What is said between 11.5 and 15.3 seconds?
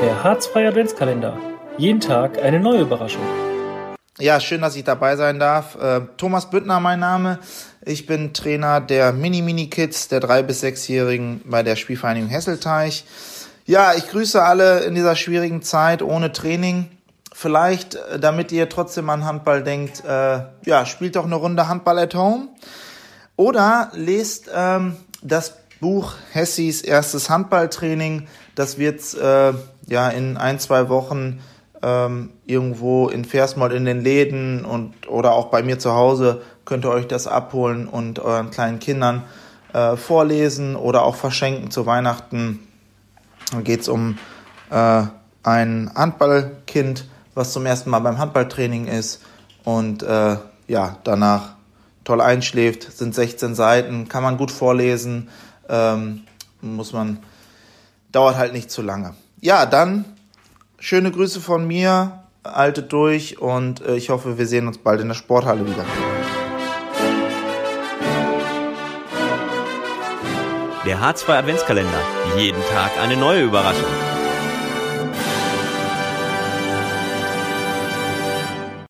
der Spielvereinigung Hesselteich. Ja, ich grüße alle in dieser